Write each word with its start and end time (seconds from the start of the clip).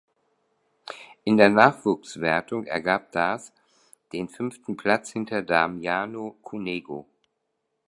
In 1.25 1.37
der 1.37 1.49
Nachwuchswertung 1.49 2.65
ergab 2.65 3.11
das 3.11 3.53
den 4.13 4.29
fünften 4.29 4.75
Platz 4.75 5.11
hinter 5.11 5.43
Damiano 5.43 6.37
Cunego. 6.41 7.05